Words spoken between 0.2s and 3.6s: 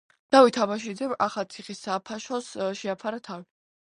დავით აბაშიძემ ახალციხის საფაშოს შეაფარა თავი.